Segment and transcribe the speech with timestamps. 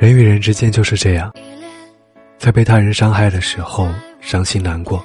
[0.00, 1.30] 人与人之间就是这样，
[2.38, 3.86] 在被他人伤害的时候
[4.18, 5.04] 伤心难过，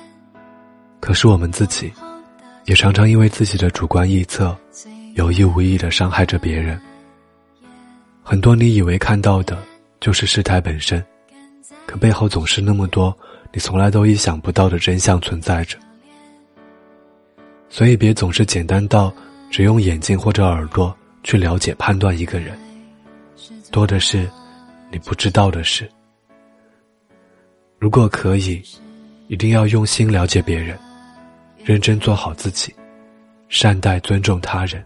[1.01, 1.91] 可是我们自己，
[2.63, 4.58] 也常常因为自己的主观臆测，
[5.15, 6.79] 有意无意的伤害着别人。
[8.23, 9.62] 很多你以为看到的，
[9.99, 11.03] 就是事态本身，
[11.85, 13.13] 可背后总是那么多
[13.51, 15.77] 你从来都意想不到的真相存在着。
[17.67, 19.13] 所以，别总是简单到
[19.52, 22.57] 只用眼睛或者耳朵去了解判断一个人，
[23.73, 24.30] 多的是
[24.91, 25.89] 你不知道的事。
[27.80, 28.62] 如果可以，
[29.27, 30.77] 一定要用心了解别人，
[31.63, 32.73] 认真做好自己，
[33.49, 34.84] 善待尊重他人。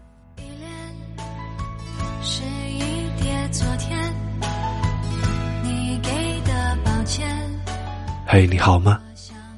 [8.26, 9.00] 嘿，你好吗？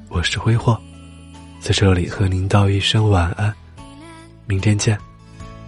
[0.09, 0.79] 我是挥霍。
[1.59, 3.53] 在这里和您道一声晚安，
[4.45, 4.97] 明天见。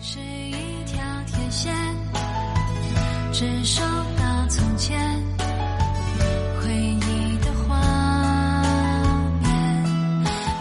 [0.01, 0.51] 是一
[0.85, 0.97] 条
[1.27, 1.73] 天线，
[3.31, 3.81] 只收
[4.47, 4.99] 从前
[6.61, 7.81] 回忆的画
[9.41, 9.49] 面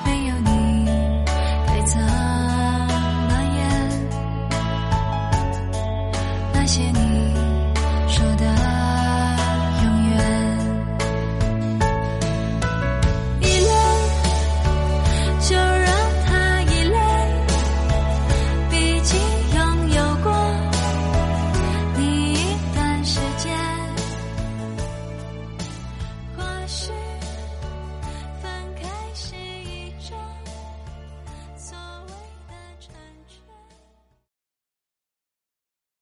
[0.06, 0.86] 没有你
[1.66, 3.62] 该怎么演？
[6.54, 7.34] 那些你
[8.08, 8.53] 说的
[26.64, 27.03] 还是